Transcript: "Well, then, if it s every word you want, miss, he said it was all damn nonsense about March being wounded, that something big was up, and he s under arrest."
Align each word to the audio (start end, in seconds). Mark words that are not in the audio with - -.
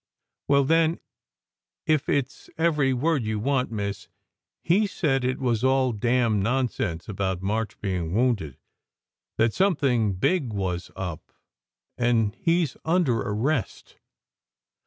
"Well, 0.47 0.63
then, 0.63 0.99
if 1.85 2.09
it 2.09 2.25
s 2.25 2.49
every 2.57 2.91
word 2.91 3.21
you 3.23 3.37
want, 3.37 3.69
miss, 3.69 4.07
he 4.63 4.87
said 4.87 5.23
it 5.23 5.37
was 5.37 5.63
all 5.63 5.91
damn 5.91 6.41
nonsense 6.41 7.07
about 7.07 7.43
March 7.43 7.79
being 7.81 8.11
wounded, 8.15 8.57
that 9.37 9.53
something 9.53 10.13
big 10.13 10.51
was 10.53 10.89
up, 10.95 11.31
and 11.99 12.33
he 12.33 12.63
s 12.63 12.75
under 12.83 13.19
arrest." 13.21 13.97